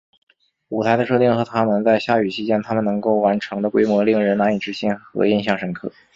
[0.69, 5.93] 舞台的设定和他们在下雨期间他们能够完成的规模令人难以置信和印象深刻。